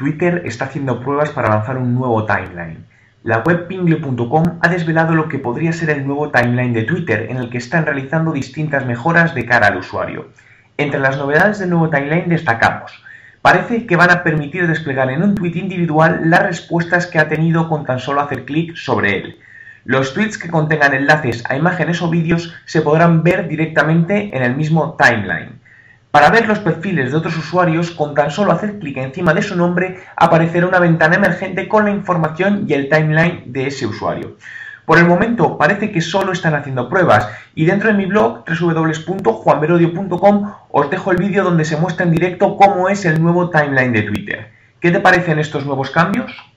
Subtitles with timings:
[0.00, 2.86] Twitter está haciendo pruebas para lanzar un nuevo timeline.
[3.22, 7.36] La web pingle.com ha desvelado lo que podría ser el nuevo timeline de Twitter, en
[7.36, 10.30] el que están realizando distintas mejoras de cara al usuario.
[10.78, 13.04] Entre las novedades del nuevo timeline destacamos
[13.42, 17.68] Parece que van a permitir desplegar en un tweet individual las respuestas que ha tenido
[17.68, 19.38] con tan solo hacer clic sobre él.
[19.84, 24.56] Los tweets que contengan enlaces a imágenes o vídeos se podrán ver directamente en el
[24.56, 25.59] mismo timeline.
[26.10, 29.54] Para ver los perfiles de otros usuarios, con tan solo hacer clic encima de su
[29.54, 34.36] nombre, aparecerá una ventana emergente con la información y el timeline de ese usuario.
[34.86, 40.52] Por el momento parece que solo están haciendo pruebas y dentro de mi blog www.juanverodio.com
[40.70, 44.02] os dejo el vídeo donde se muestra en directo cómo es el nuevo timeline de
[44.02, 44.50] Twitter.
[44.80, 46.49] ¿Qué te parecen estos nuevos cambios?